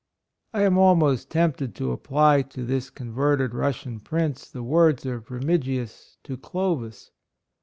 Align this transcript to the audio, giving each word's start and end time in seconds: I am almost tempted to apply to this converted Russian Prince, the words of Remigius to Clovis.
I 0.51 0.63
am 0.63 0.79
almost 0.79 1.29
tempted 1.29 1.75
to 1.75 1.91
apply 1.91 2.41
to 2.57 2.65
this 2.65 2.89
converted 2.89 3.53
Russian 3.53 3.99
Prince, 3.99 4.49
the 4.49 4.63
words 4.63 5.05
of 5.05 5.29
Remigius 5.29 6.17
to 6.23 6.37
Clovis. 6.37 7.11